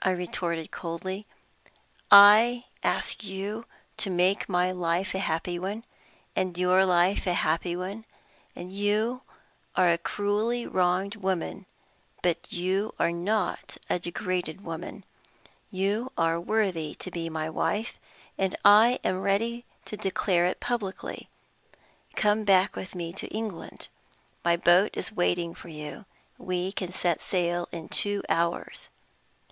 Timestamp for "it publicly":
20.46-21.28